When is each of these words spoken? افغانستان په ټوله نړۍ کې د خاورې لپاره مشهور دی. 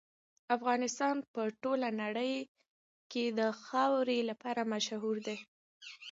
افغانستان 0.57 1.15
په 1.33 1.41
ټوله 1.61 1.89
نړۍ 2.01 2.33
کې 3.11 3.23
د 3.39 3.41
خاورې 3.63 4.19
لپاره 4.29 4.61
مشهور 4.73 5.15
دی. 5.27 5.37